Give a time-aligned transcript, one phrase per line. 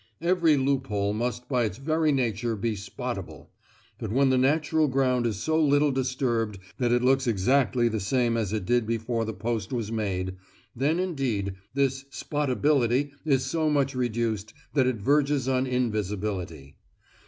[0.23, 3.49] Every loophole must by its very nature be "spottable";
[3.99, 8.35] but when the natural ground is so little disturbed that it looks exactly the same
[8.35, 10.37] as it did before the post was made,
[10.75, 16.77] then indeed this "spottability" is so much reduced that it verges on invisibility.